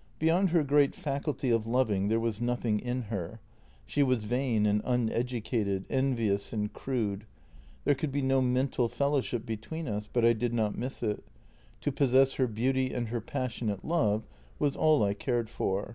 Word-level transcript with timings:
"Beyond 0.18 0.50
her 0.50 0.64
great 0.64 0.92
faculty 0.96 1.50
of 1.50 1.64
loving 1.64 2.08
there 2.08 2.18
was 2.18 2.40
nothing 2.40 2.80
in 2.80 3.02
her. 3.02 3.38
She 3.86 4.02
was 4.02 4.24
vain 4.24 4.66
and 4.66 4.82
uneducated, 4.84 5.84
envious 5.88 6.52
and 6.52 6.72
crude. 6.72 7.26
There 7.84 7.94
could 7.94 8.10
be 8.10 8.20
no 8.20 8.42
mental 8.42 8.88
fellowship 8.88 9.46
between 9.46 9.86
us, 9.86 10.08
but 10.12 10.24
I 10.24 10.32
did 10.32 10.52
not 10.52 10.76
miss 10.76 11.00
it; 11.04 11.22
to 11.82 11.92
possess 11.92 12.32
her 12.32 12.48
beauty 12.48 12.92
and 12.92 13.10
her 13.10 13.20
passionate 13.20 13.84
love 13.84 14.26
was 14.58 14.74
all 14.74 15.04
I 15.04 15.14
cared 15.14 15.48
for." 15.48 15.94